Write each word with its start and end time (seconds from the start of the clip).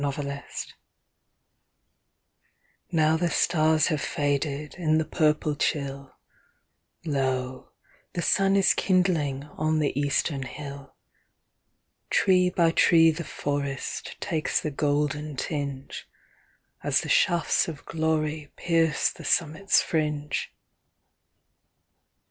At 0.03 0.15
Sunrise 0.15 0.73
Now 2.91 3.17
the 3.17 3.29
stars 3.29 3.85
have 3.89 4.01
faded 4.01 4.73
In 4.73 4.97
the 4.97 5.05
purple 5.05 5.55
chill, 5.55 6.15
Lo, 7.05 7.69
the 8.13 8.23
sun 8.23 8.55
is 8.55 8.73
kindling 8.73 9.43
On 9.59 9.77
the 9.77 9.95
eastern 9.99 10.41
hill. 10.41 10.95
Tree 12.09 12.49
by 12.49 12.71
tree 12.71 13.11
the 13.11 13.23
forest 13.23 14.17
Takes 14.19 14.59
the 14.59 14.71
golden 14.71 15.35
tinge, 15.35 16.07
As 16.81 17.01
the 17.01 17.07
shafts 17.09 17.67
of 17.67 17.85
glory 17.85 18.51
Pierce 18.55 19.11
the 19.11 19.23
summit's 19.23 19.83
fringe. 19.83 20.51